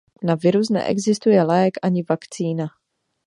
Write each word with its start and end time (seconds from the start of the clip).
Na 0.25 0.35
virus 0.43 0.69
neexistuje 0.69 1.41
lék 1.45 1.73
ani 1.85 2.01
vakcína. 2.09 2.67